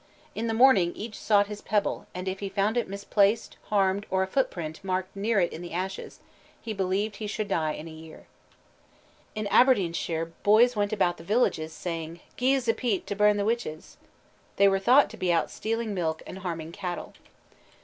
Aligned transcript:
In 0.33 0.47
the 0.47 0.55
morning 0.55 0.93
each 0.95 1.15
sought 1.15 1.45
his 1.45 1.61
pebble, 1.61 2.07
and 2.15 2.27
if 2.27 2.39
he 2.39 2.49
found 2.49 2.75
it 2.75 2.87
misplaced, 2.89 3.57
harmed, 3.65 4.07
or 4.09 4.23
a 4.23 4.27
footprint 4.27 4.79
marked 4.83 5.15
near 5.15 5.39
it 5.39 5.53
in 5.53 5.61
the 5.61 5.73
ashes, 5.73 6.21
he 6.59 6.73
believed 6.73 7.17
he 7.17 7.27
should 7.27 7.47
die 7.47 7.73
in 7.73 7.87
a 7.87 7.91
year. 7.91 8.25
In 9.35 9.45
Aberdeenshire 9.51 10.31
boys 10.41 10.75
went 10.75 10.91
about 10.91 11.17
the 11.17 11.23
villages 11.23 11.71
saying: 11.71 12.19
"Ge's 12.35 12.67
a 12.67 12.73
peat 12.73 13.05
t' 13.05 13.13
burn 13.13 13.37
the 13.37 13.45
witches." 13.45 13.97
They 14.55 14.67
were 14.67 14.79
thought 14.79 15.07
to 15.11 15.17
be 15.17 15.31
out 15.31 15.51
stealing 15.51 15.93
milk 15.93 16.23
and 16.25 16.39
harming 16.39 16.71
cattle. 16.71 17.13